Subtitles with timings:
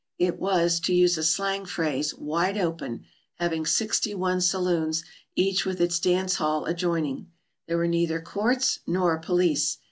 [0.17, 3.03] It was, to use a slang phrase, "wide open,"
[3.35, 5.03] having sixty one saloons,
[5.35, 7.27] each with its dance hall adjoin ing.
[7.67, 9.77] There were neither courts nor police.